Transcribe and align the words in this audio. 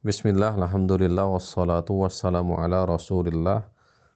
Bismillah, 0.00 0.56
Alhamdulillah, 0.56 1.28
wassalatu 1.28 1.92
wassalamu 1.92 2.56
ala 2.56 2.88
rasulillah 2.88 3.68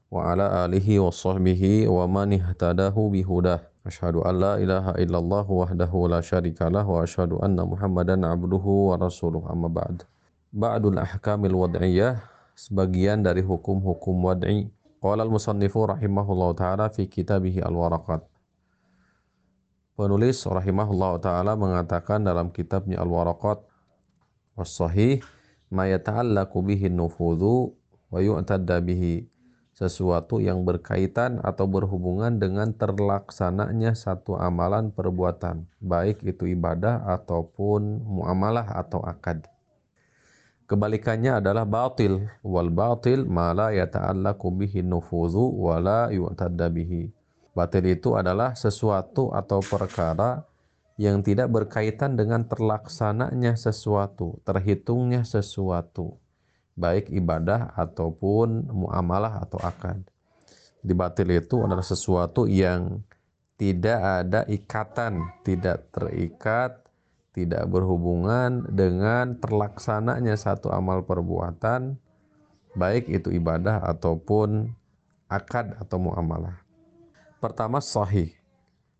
wa 0.08 0.32
ala 0.32 0.64
alihi 0.64 0.96
wa 0.96 1.12
sahbihi 1.12 1.84
wa 1.92 2.08
man 2.08 2.32
ihtadahu 2.32 3.12
bihudah. 3.12 3.60
Ashadu 3.84 4.24
an 4.24 4.40
la 4.40 4.56
ilaha 4.56 4.96
illallah 4.96 5.44
wahdahu 5.44 6.08
la 6.08 6.24
syarikalah 6.24 6.88
wa 6.88 7.04
ashadu 7.04 7.36
anna 7.44 7.68
muhammadan 7.68 8.24
abduhu 8.24 8.96
wa 8.96 8.96
rasuluh 8.96 9.44
amma 9.44 9.68
ba'd. 9.68 10.08
Ba'dul 10.56 10.96
ahkamil 10.96 11.52
wad'iyah, 11.52 12.16
sebagian 12.56 13.20
dari 13.20 13.44
hukum-hukum 13.44 14.24
wad'i. 14.24 14.72
Qala 15.04 15.20
al-musannifu 15.28 15.84
rahimahullah 15.84 16.56
ta'ala 16.56 16.88
fi 16.88 17.04
kitabihi 17.04 17.60
al-waraqat. 17.60 18.24
Penulis 20.00 20.48
rahimahullah 20.48 21.20
ta'ala 21.20 21.52
mengatakan 21.60 22.24
dalam 22.24 22.48
kitabnya 22.48 23.04
al-waraqat 23.04 23.60
was-sahih 24.56 25.20
ma 25.72 25.88
yata'allaqu 25.88 26.58
bihi 26.64 26.92
nufudhu 26.92 27.72
wa 28.10 28.18
yu'tadda 28.18 28.80
bihi 28.84 29.28
sesuatu 29.74 30.38
yang 30.38 30.62
berkaitan 30.62 31.42
atau 31.42 31.66
berhubungan 31.66 32.38
dengan 32.38 32.70
terlaksananya 32.70 33.98
satu 33.98 34.38
amalan 34.38 34.94
perbuatan 34.94 35.66
baik 35.82 36.22
itu 36.22 36.46
ibadah 36.54 37.02
ataupun 37.10 38.06
muamalah 38.06 38.70
atau 38.70 39.02
akad. 39.02 39.42
Kebalikannya 40.64 41.44
adalah 41.44 41.68
batil 41.68 42.24
wal 42.40 42.72
batil 42.72 43.26
ma 43.28 43.52
la 43.52 43.74
yata'allaqu 43.74 44.48
bihi 44.48 44.80
nufudhu 44.80 45.42
wa 45.60 45.76
la 45.76 46.08
yu'tadda 46.08 46.72
bihi. 46.72 47.12
Batil 47.52 47.98
itu 47.98 48.16
adalah 48.16 48.56
sesuatu 48.56 49.34
atau 49.34 49.60
perkara 49.60 50.46
yang 50.94 51.26
tidak 51.26 51.50
berkaitan 51.50 52.14
dengan 52.14 52.46
terlaksananya 52.46 53.58
sesuatu, 53.58 54.38
terhitungnya 54.46 55.26
sesuatu, 55.26 56.14
baik 56.78 57.10
ibadah 57.10 57.74
ataupun 57.74 58.70
muamalah 58.70 59.42
atau 59.42 59.58
akad. 59.58 60.06
Di 60.84 60.92
batil 60.94 61.34
itu 61.34 61.64
adalah 61.64 61.82
sesuatu 61.82 62.46
yang 62.46 63.02
tidak 63.58 63.98
ada 63.98 64.40
ikatan, 64.46 65.18
tidak 65.42 65.90
terikat, 65.90 66.78
tidak 67.34 67.66
berhubungan 67.66 68.62
dengan 68.70 69.34
terlaksananya 69.42 70.38
satu 70.38 70.70
amal 70.70 71.02
perbuatan, 71.02 71.98
baik 72.78 73.10
itu 73.10 73.34
ibadah 73.34 73.82
ataupun 73.82 74.70
akad 75.26 75.74
atau 75.82 75.98
muamalah. 75.98 76.62
Pertama 77.42 77.82
sahih 77.82 78.43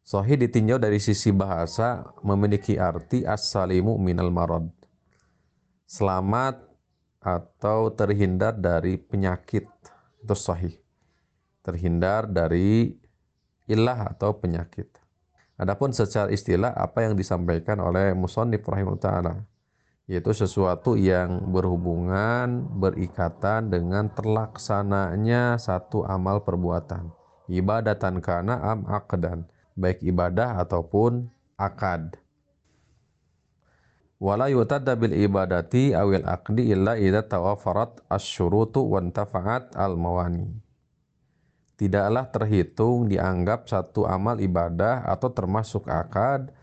Sahih 0.04 0.36
ditinjau 0.36 0.76
dari 0.76 1.00
sisi 1.00 1.32
bahasa 1.32 2.04
memiliki 2.20 2.76
arti 2.76 3.24
as-salimu 3.24 3.96
minal 3.96 4.28
marad. 4.28 4.68
Selamat 5.88 6.60
atau 7.24 7.88
terhindar 7.88 8.52
dari 8.52 9.00
penyakit. 9.00 9.64
Itu 10.20 10.36
sahih. 10.36 10.76
Terhindar 11.64 12.28
dari 12.28 12.92
ilah 13.64 14.12
atau 14.12 14.36
penyakit. 14.36 14.92
Adapun 15.56 15.96
secara 15.96 16.28
istilah 16.28 16.76
apa 16.76 17.08
yang 17.08 17.16
disampaikan 17.16 17.80
oleh 17.80 18.12
musannif 18.12 18.60
rahimahullah 18.60 19.00
taala 19.00 19.34
yaitu 20.04 20.36
sesuatu 20.36 21.00
yang 21.00 21.48
berhubungan, 21.48 22.68
berikatan 22.76 23.72
dengan 23.72 24.12
terlaksananya 24.12 25.56
satu 25.56 26.04
amal 26.04 26.44
perbuatan. 26.44 27.08
Ibadatan 27.48 28.20
kana 28.20 28.60
am 28.60 28.84
aqdan 28.84 29.48
baik 29.74 30.02
ibadah 30.06 30.62
ataupun 30.62 31.30
akad. 31.58 32.18
Wala 34.22 34.48
yutadda 34.48 34.96
bil 34.96 35.12
ibadati 35.12 35.92
awil 35.92 36.24
aqdi 36.24 36.72
illa 36.72 36.96
idza 36.96 37.26
tawafarat 37.26 38.00
asyurutu 38.08 38.80
wa 38.86 39.02
intafa'at 39.02 39.74
al 39.76 40.00
mawani. 40.00 40.48
Tidaklah 41.74 42.30
terhitung 42.30 43.10
dianggap 43.10 43.66
satu 43.66 44.06
amal 44.06 44.38
ibadah 44.38 45.04
atau 45.10 45.28
termasuk 45.34 45.90
akad 45.90 46.54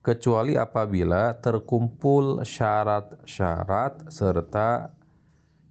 kecuali 0.00 0.54
apabila 0.54 1.36
terkumpul 1.42 2.46
syarat-syarat 2.46 4.08
serta 4.08 4.94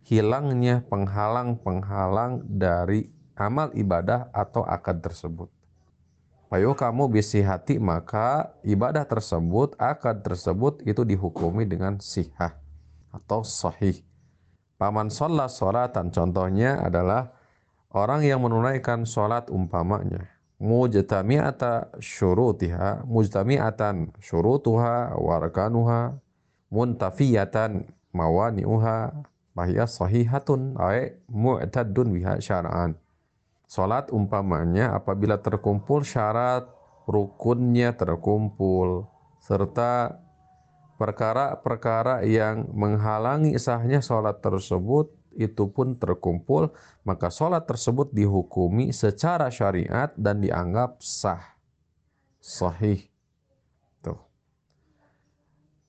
hilangnya 0.06 0.86
penghalang-penghalang 0.86 2.46
dari 2.46 3.10
amal 3.40 3.72
ibadah 3.74 4.28
atau 4.36 4.68
akad 4.68 5.00
tersebut. 5.02 5.50
Ayo 6.50 6.74
kamu 6.74 7.14
bisi 7.14 7.46
hati 7.46 7.78
maka 7.78 8.58
ibadah 8.66 9.06
tersebut, 9.06 9.78
akad 9.78 10.26
tersebut 10.26 10.82
itu 10.82 11.06
dihukumi 11.06 11.62
dengan 11.62 12.02
sihah 12.02 12.58
atau 13.14 13.46
sahih. 13.46 14.02
Paman 14.82 15.14
sholat 15.14 15.54
sholatan 15.54 16.10
contohnya 16.10 16.82
adalah 16.82 17.30
orang 17.94 18.26
yang 18.26 18.42
menunaikan 18.42 19.06
sholat 19.06 19.46
umpamanya. 19.54 20.26
Mujtami'ata 20.58 22.02
syurutiha, 22.02 23.06
mujtami'atan 23.06 24.18
syurutuha 24.18 25.22
warkanuha, 25.22 26.18
muntafiyatan 26.74 27.86
mawani'uha, 28.10 29.14
bahya 29.54 29.86
sahihatun, 29.86 30.82
ay 30.82 31.14
mu'tadun 31.30 32.10
biha 32.10 32.42
syara'an. 32.42 32.98
Salat 33.70 34.10
umpamanya 34.10 34.98
apabila 34.98 35.38
terkumpul 35.38 36.02
syarat 36.02 36.66
rukunnya 37.06 37.94
terkumpul 37.94 39.06
serta 39.46 40.18
perkara-perkara 40.98 42.26
yang 42.26 42.66
menghalangi 42.74 43.54
sahnya 43.62 44.02
sholat 44.02 44.42
tersebut 44.42 45.14
itu 45.38 45.70
pun 45.70 45.94
terkumpul 46.02 46.74
maka 47.06 47.30
sholat 47.30 47.70
tersebut 47.70 48.10
dihukumi 48.10 48.90
secara 48.90 49.54
syariat 49.54 50.10
dan 50.18 50.42
dianggap 50.42 50.98
sah. 51.06 51.54
Sahih. 52.42 53.06
Tuh. 54.02 54.18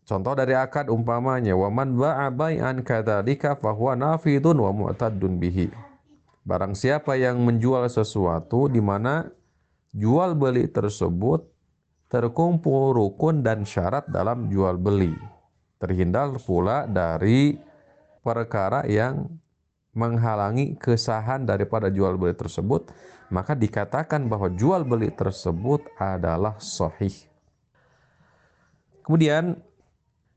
Contoh 0.04 0.36
dari 0.36 0.52
akad 0.52 0.92
umpamanya 0.92 1.56
waman 1.56 1.96
ba'a 1.96 2.28
bai'an 2.28 2.84
kadzalika 2.84 3.56
fahuwa 3.56 3.96
nafidun 3.96 4.60
wa 4.60 4.68
mu'taddun 4.68 5.40
bihi 5.40 5.89
Barang 6.50 6.74
siapa 6.74 7.14
yang 7.14 7.38
menjual 7.46 7.86
sesuatu 7.86 8.66
di 8.66 8.82
mana 8.82 9.22
jual 9.94 10.34
beli 10.34 10.66
tersebut 10.66 11.46
terkumpul 12.10 12.90
rukun 12.90 13.46
dan 13.46 13.62
syarat 13.62 14.10
dalam 14.10 14.50
jual 14.50 14.74
beli. 14.74 15.14
Terhindar 15.78 16.34
pula 16.42 16.90
dari 16.90 17.54
perkara 18.26 18.82
yang 18.90 19.30
menghalangi 19.94 20.74
kesahan 20.74 21.46
daripada 21.46 21.86
jual 21.86 22.18
beli 22.18 22.34
tersebut, 22.34 22.90
maka 23.30 23.54
dikatakan 23.54 24.26
bahwa 24.26 24.50
jual 24.50 24.82
beli 24.82 25.14
tersebut 25.14 25.86
adalah 26.02 26.58
sahih. 26.58 27.14
Kemudian 29.06 29.54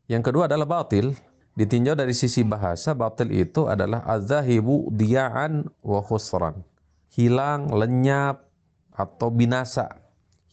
yang 0.05 0.21
kedua 0.21 0.45
adalah 0.45 0.69
batil 0.69 1.17
ditinjau 1.53 1.93
dari 1.93 2.13
sisi 2.17 2.41
bahasa 2.41 2.97
batil 2.97 3.29
itu 3.29 3.69
adalah 3.69 4.01
azahibu 4.09 4.89
dia'an 4.89 5.69
wa 5.85 6.01
khusran. 6.01 6.65
Hilang 7.13 7.69
lenyap 7.69 8.49
atau 8.93 9.29
binasa. 9.29 10.01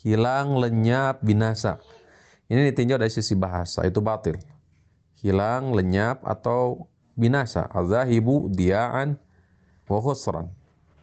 Hilang 0.00 0.60
lenyap 0.60 1.25
binasa. 1.25 1.81
Ini 2.53 2.72
ditinjau 2.72 3.00
dari 3.00 3.12
sisi 3.12 3.33
bahasa 3.33 3.84
itu 3.89 4.00
batil. 4.05 4.37
Hilang 5.21 5.72
lenyap 5.72 6.21
atau 6.25 6.89
binasa. 7.16 7.69
Azahibu 7.72 8.53
dia'an 8.53 9.16
wa 9.89 9.99
khusran. 10.05 10.53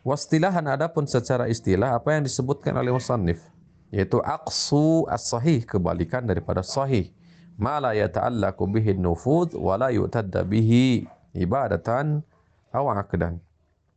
Wastilahan 0.05 0.63
adapun 0.71 1.03
secara 1.03 1.51
istilah 1.51 1.97
apa 1.97 2.15
yang 2.15 2.23
disebutkan 2.23 2.77
oleh 2.79 2.95
musannif? 2.95 3.43
Yaitu 3.91 4.23
aqsu 4.23 5.03
as-sahih 5.11 5.67
kebalikan 5.67 6.23
daripada 6.23 6.63
sahih 6.63 7.11
ma 7.57 7.81
la 7.81 7.97
yata'allaqu 7.97 8.63
bihi 8.69 8.95
nufud 8.97 9.57
wa 9.57 9.75
la 9.75 9.89
yu'tadda 9.89 10.45
bihi 10.45 11.05
ibadatan 11.33 12.21
aw 12.71 12.85
aqdan 12.93 13.41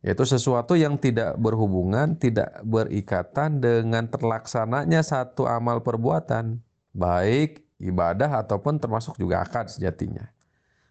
yaitu 0.00 0.24
sesuatu 0.24 0.80
yang 0.80 0.96
tidak 0.96 1.36
berhubungan, 1.36 2.16
tidak 2.16 2.56
berikatan 2.64 3.60
dengan 3.60 4.08
terlaksananya 4.08 5.04
satu 5.04 5.44
amal 5.44 5.84
perbuatan, 5.84 6.56
baik 6.96 7.60
ibadah 7.76 8.40
ataupun 8.40 8.80
termasuk 8.80 9.20
juga 9.20 9.44
akad 9.44 9.68
sejatinya. 9.68 10.24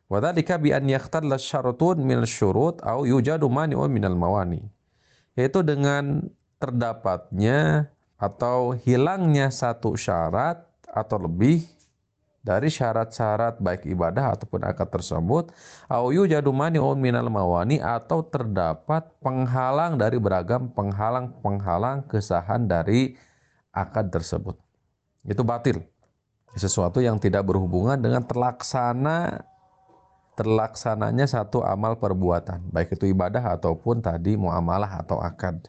Wadhalika 0.10 0.58
bi 0.58 0.74
an 0.74 0.90
yaqtalla 0.90 1.38
syaratun 1.38 2.02
min 2.02 2.26
syurut 2.26 2.82
au 2.82 3.06
yujadu 3.06 3.46
mani'un 3.50 3.90
minal 3.90 4.18
mawani. 4.18 4.62
Yaitu 5.38 5.62
dengan 5.62 6.26
terdapatnya 6.58 7.90
atau 8.18 8.74
hilangnya 8.74 9.54
satu 9.54 9.94
syarat 9.94 10.66
atau 10.90 11.18
lebih 11.30 11.66
dari 12.40 12.72
syarat-syarat 12.72 13.60
baik 13.60 13.84
ibadah 13.90 14.36
ataupun 14.36 14.64
akad 14.64 14.88
tersebut 14.90 15.52
au 15.92 16.10
yujadu 16.16 16.56
mani'un 16.56 16.96
minal 16.96 17.28
mawani 17.28 17.84
atau 17.84 18.24
terdapat 18.24 19.12
penghalang 19.20 20.00
dari 20.00 20.18
beragam 20.18 20.72
penghalang-penghalang 20.72 22.08
kesahan 22.08 22.66
dari 22.66 23.20
akad 23.76 24.10
tersebut. 24.10 24.56
Itu 25.28 25.44
batil. 25.44 25.84
Sesuatu 26.58 26.98
yang 26.98 27.22
tidak 27.22 27.46
berhubungan 27.46 28.00
dengan 28.02 28.26
terlaksana 28.26 29.46
terlaksananya 30.34 31.28
satu 31.28 31.68
amal 31.68 32.00
perbuatan, 32.00 32.72
baik 32.72 32.96
itu 32.96 33.12
ibadah 33.12 33.60
ataupun 33.60 34.00
tadi 34.00 34.40
muamalah 34.40 35.04
atau 35.04 35.20
akad. 35.20 35.68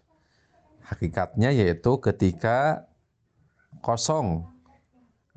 Hakikatnya 0.86 1.50
yaitu 1.50 1.98
ketika 1.98 2.86
kosong 3.82 4.46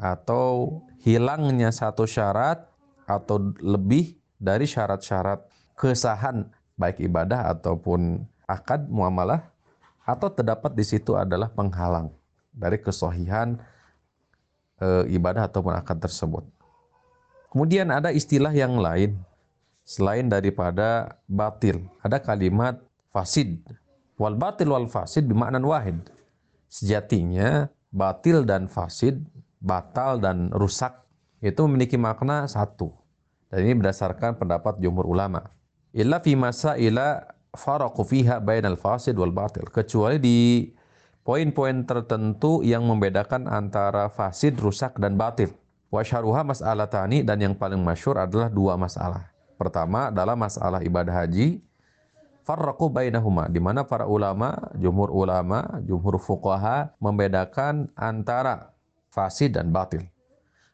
atau 0.03 0.83
hilangnya 0.99 1.71
satu 1.71 2.03
syarat 2.03 2.67
atau 3.07 3.55
lebih 3.63 4.19
dari 4.35 4.67
syarat-syarat 4.67 5.39
kesahan 5.79 6.51
baik 6.75 6.99
ibadah 6.99 7.55
ataupun 7.55 8.27
akad 8.43 8.91
muamalah 8.91 9.47
atau 10.03 10.27
terdapat 10.27 10.75
di 10.75 10.83
situ 10.83 11.15
adalah 11.15 11.47
penghalang 11.47 12.11
dari 12.51 12.75
kesohihan 12.75 13.55
e, 14.75 15.07
ibadah 15.15 15.47
ataupun 15.47 15.71
akad 15.71 16.03
tersebut. 16.03 16.43
Kemudian 17.47 17.87
ada 17.87 18.11
istilah 18.11 18.51
yang 18.51 18.75
lain 18.75 19.15
selain 19.87 20.27
daripada 20.27 21.15
batil. 21.31 21.87
Ada 22.03 22.19
kalimat 22.19 22.75
fasid. 23.15 23.63
Wal 24.19 24.35
batil 24.35 24.67
wal 24.67 24.91
fasid 24.91 25.23
bermakna 25.31 25.63
wahid. 25.63 26.03
Sejatinya 26.67 27.69
batil 27.93 28.41
dan 28.43 28.65
fasid, 28.65 29.21
batal 29.63 30.19
dan 30.19 30.51
rusak 30.51 30.91
itu 31.39 31.63
memiliki 31.63 31.95
makna 31.95 32.43
satu. 32.51 32.91
Dan 33.47 33.63
ini 33.63 33.79
berdasarkan 33.79 34.35
pendapat 34.35 34.77
jumhur 34.83 35.07
ulama. 35.07 35.47
Illa 35.95 36.19
fi 36.19 36.35
ila 36.35 37.07
faraqu 37.55 38.03
fiha 38.03 38.43
bainal 38.43 38.75
fasid 38.75 39.15
wal 39.15 39.31
batil. 39.31 39.63
Kecuali 39.71 40.19
di 40.19 40.67
poin-poin 41.23 41.87
tertentu 41.87 42.59
yang 42.65 42.83
membedakan 42.83 43.47
antara 43.47 44.11
fasid, 44.11 44.59
rusak 44.59 44.99
dan 44.99 45.15
batil. 45.15 45.55
Wa 45.93 46.01
syaruha 46.01 46.41
mas'alatani 46.41 47.21
dan 47.21 47.37
yang 47.39 47.53
paling 47.53 47.79
masyur 47.79 48.17
adalah 48.17 48.49
dua 48.49 48.73
masalah. 48.73 49.29
Pertama 49.53 50.09
adalah 50.09 50.33
masalah 50.33 50.81
ibadah 50.81 51.23
haji. 51.23 51.61
Farraqu 52.43 52.91
bainahuma 52.91 53.47
di 53.47 53.61
mana 53.61 53.87
para 53.87 54.03
ulama, 54.03 54.57
jumhur 54.75 55.13
ulama, 55.13 55.79
jumhur 55.85 56.19
fuqaha 56.19 56.91
membedakan 56.99 57.87
antara 57.95 58.72
fasid 59.13 59.53
dan 59.53 59.69
batil. 59.69 60.01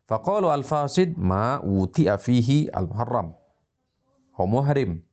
Faqalu 0.07 0.47
al-fasid 0.47 1.19
ma 1.19 1.59
uti'a 1.59 2.15
fihi 2.15 2.71
al-muharram. 2.71 3.35
Muhrim. 4.39 5.03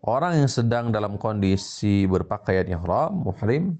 Orang 0.00 0.40
yang 0.40 0.48
sedang 0.48 0.88
dalam 0.88 1.20
kondisi 1.20 2.08
berpakaian 2.08 2.64
ihram, 2.72 3.20
muhrim, 3.28 3.76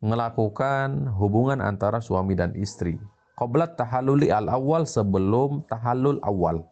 melakukan 0.00 1.12
hubungan 1.20 1.60
antara 1.60 2.00
suami 2.00 2.32
dan 2.32 2.56
istri 2.56 2.96
qabla 3.42 3.74
tahalluli 3.74 4.30
al-awwal 4.30 4.86
sebelum 4.86 5.66
tahallul 5.66 6.22
awal. 6.22 6.62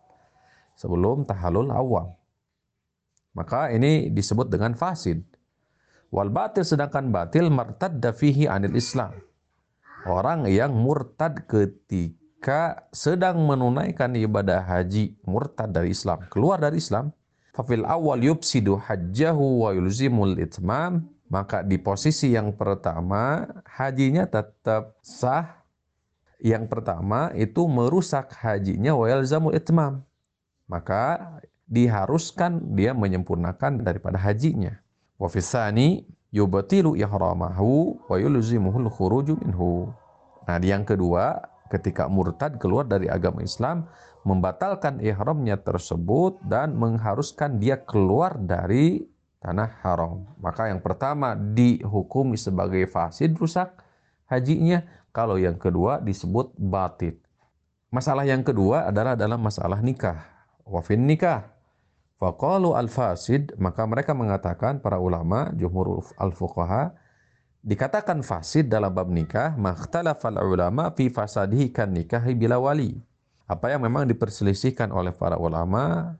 Sebelum 0.79 1.27
tahallul 1.27 1.75
awal. 1.75 2.15
Maka 3.37 3.75
ini 3.75 4.09
disebut 4.09 4.49
dengan 4.49 4.73
fasid. 4.79 5.21
Wal 6.11 6.31
batil 6.31 6.67
sedangkan 6.67 7.11
batil 7.15 7.51
martadda 7.53 8.11
fihi 8.15 8.47
anil 8.47 8.75
Islam. 8.75 9.15
Orang 10.09 10.49
yang 10.49 10.73
murtad 10.73 11.45
ketika 11.45 12.89
sedang 12.95 13.45
menunaikan 13.45 14.17
ibadah 14.17 14.65
haji, 14.65 15.17
murtad 15.29 15.73
dari 15.77 15.93
Islam, 15.93 16.25
keluar 16.33 16.57
dari 16.57 16.81
Islam, 16.81 17.13
fafil 17.53 17.85
awal 17.85 18.25
yubsidu 18.25 18.81
hajjahu 18.81 19.69
wa 19.69 19.71
yulzimul 19.77 20.41
itmam, 20.41 21.05
maka 21.31 21.63
di 21.63 21.77
posisi 21.77 22.33
yang 22.33 22.57
pertama 22.57 23.47
hajinya 23.69 24.27
tetap 24.27 24.99
sah 25.05 25.61
yang 26.41 26.67
pertama 26.67 27.31
itu 27.37 27.69
merusak 27.69 28.33
hajinya 28.41 28.97
wa 28.97 29.07
yalzamul 29.07 29.53
itmam. 29.53 30.01
Maka 30.67 31.37
diharuskan 31.69 32.75
dia 32.75 32.97
menyempurnakan 32.97 33.85
daripada 33.85 34.17
hajinya. 34.17 34.81
Wa 35.21 35.29
fisani 35.29 36.09
yubatilu 36.31 36.95
ihramahu 36.95 37.99
wa 38.07 38.17
yulzimuhul 38.19 38.91
khuruju 38.91 39.39
minhu. 39.39 39.91
Nah, 40.47 40.59
yang 40.63 40.83
kedua, 40.83 41.43
ketika 41.71 42.11
murtad 42.11 42.59
keluar 42.59 42.87
dari 42.87 43.07
agama 43.07 43.43
Islam, 43.43 43.87
membatalkan 44.27 44.99
ihramnya 45.01 45.59
tersebut 45.61 46.43
dan 46.45 46.75
mengharuskan 46.77 47.63
dia 47.63 47.79
keluar 47.81 48.37
dari 48.37 49.07
tanah 49.41 49.81
haram. 49.81 50.29
Maka 50.37 50.69
yang 50.69 50.83
pertama 50.85 51.33
dihukumi 51.35 52.37
sebagai 52.37 52.85
fasid 52.91 53.33
rusak 53.39 53.73
hajinya, 54.29 54.85
kalau 55.11 55.41
yang 55.41 55.59
kedua 55.59 55.99
disebut 55.99 56.55
batit. 56.55 57.19
Masalah 57.91 58.23
yang 58.23 58.47
kedua 58.47 58.87
adalah 58.87 59.19
dalam 59.19 59.43
masalah 59.43 59.83
nikah. 59.83 60.23
Wafin 60.63 61.03
nikah. 61.03 61.51
Faqalu 62.21 62.77
al-fasid, 62.77 63.57
maka 63.57 63.89
mereka 63.89 64.13
mengatakan 64.13 64.77
para 64.77 65.01
ulama, 65.01 65.49
jumhur 65.57 66.05
al-fuqaha, 66.21 66.93
dikatakan 67.65 68.21
fasid 68.21 68.69
dalam 68.69 68.93
bab 68.93 69.09
nikah, 69.09 69.57
makhtalafal 69.57 70.37
ulama 70.37 70.93
fi 70.93 71.09
fasadihi 71.09 71.73
kan 71.73 71.89
nikahi 71.89 72.37
bila 72.37 72.61
wali. 72.61 73.01
Apa 73.49 73.73
yang 73.73 73.81
memang 73.89 74.05
diperselisihkan 74.05 74.93
oleh 74.93 75.17
para 75.17 75.41
ulama, 75.41 76.13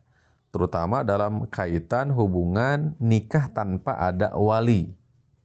terutama 0.49 1.05
dalam 1.05 1.45
kaitan 1.53 2.09
hubungan 2.17 2.97
nikah 2.97 3.53
tanpa 3.53 4.01
ada 4.01 4.33
wali. 4.33 4.89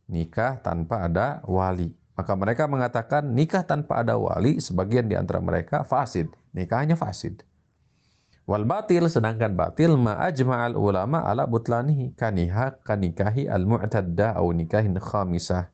Nikah 0.07 0.63
tanpa 0.63 1.03
ada 1.03 1.43
wali. 1.43 1.91
Maka 2.15 2.31
mereka 2.31 2.63
mengatakan 2.71 3.27
nikah 3.27 3.67
tanpa 3.67 4.07
ada 4.07 4.15
wali 4.15 4.63
sebagian 4.63 5.11
di 5.11 5.19
antara 5.19 5.43
mereka 5.43 5.83
fasid. 5.83 6.31
Nikahnya 6.55 6.95
fasid. 6.95 7.43
Wal 8.45 8.61
batil 8.61 9.09
sedangkan 9.09 9.57
batil 9.57 9.97
ma 9.97 10.21
ajma'al 10.21 10.77
ulama 10.77 11.25
ala 11.25 11.49
butlanihi 11.49 12.13
kaniha 12.13 12.77
kanikahi 12.85 13.49
al 13.49 13.65
mu'tadda 13.65 14.37
au 14.37 14.53
nikahin 14.53 14.93
khamisah. 15.01 15.73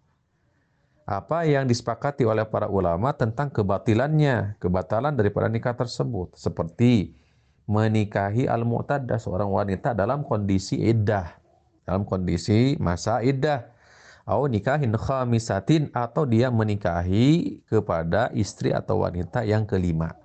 Apa 1.04 1.44
yang 1.44 1.68
disepakati 1.68 2.24
oleh 2.24 2.48
para 2.48 2.72
ulama 2.72 3.12
tentang 3.12 3.52
kebatilannya, 3.52 4.56
kebatalan 4.64 5.12
daripada 5.12 5.52
nikah 5.52 5.76
tersebut 5.76 6.32
seperti 6.40 7.12
menikahi 7.68 8.48
al 8.48 8.64
mu'tadda 8.64 9.20
seorang 9.20 9.52
wanita 9.52 9.92
dalam 9.92 10.24
kondisi 10.24 10.80
iddah, 10.80 11.28
dalam 11.84 12.08
kondisi 12.08 12.80
masa 12.80 13.20
iddah 13.20 13.68
au 14.24 14.48
nikahin 14.48 14.96
khamisatin 14.96 15.92
atau 15.92 16.24
dia 16.24 16.48
menikahi 16.48 17.60
kepada 17.68 18.32
istri 18.32 18.72
atau 18.72 19.04
wanita 19.04 19.44
yang 19.44 19.68
kelima. 19.68 20.21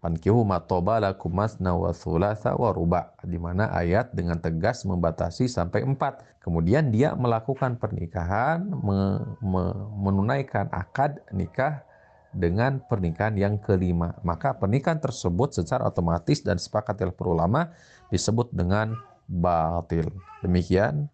Fankihu 0.00 0.48
matoba 0.48 0.96
lakum 0.96 1.28
masna 1.28 1.76
wa 1.76 1.92
thulatha 1.92 2.56
wa 2.56 2.72
ruba. 2.72 3.12
Di 3.20 3.36
mana 3.36 3.68
ayat 3.68 4.16
dengan 4.16 4.40
tegas 4.40 4.88
membatasi 4.88 5.44
sampai 5.44 5.84
empat. 5.84 6.24
Kemudian 6.40 6.88
dia 6.88 7.12
melakukan 7.12 7.76
pernikahan, 7.76 8.64
me, 8.64 9.20
me, 9.44 9.76
menunaikan 10.00 10.72
akad 10.72 11.20
nikah 11.36 11.84
dengan 12.32 12.80
pernikahan 12.80 13.36
yang 13.36 13.60
kelima. 13.60 14.16
Maka 14.24 14.56
pernikahan 14.56 15.04
tersebut 15.04 15.52
secara 15.52 15.84
otomatis 15.84 16.40
dan 16.40 16.56
sepakat 16.56 16.96
oleh 17.04 17.12
ulama 17.20 17.68
disebut 18.08 18.48
dengan 18.56 18.96
batil. 19.28 20.08
Demikian 20.40 21.12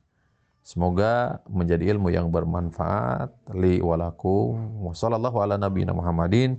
Semoga 0.67 1.39
menjadi 1.47 1.95
ilmu 1.95 2.11
yang 2.11 2.35
bermanfaat 2.35 3.31
li 3.55 3.79
walakum. 3.79 4.83
Ala 4.99 5.55
nabiyina 5.55 5.95
Muhammadin 5.95 6.59